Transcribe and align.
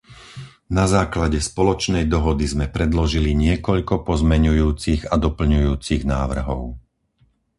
Na 0.77 0.85
základe 0.95 1.37
spoločnej 1.49 2.05
dohody 2.13 2.45
sme 2.53 2.65
predložili 2.77 3.31
niekoľko 3.45 3.93
pozmeňujúcich 4.09 5.01
a 5.05 5.13
doplňujúcich 5.25 6.01
návrhov. 6.13 6.61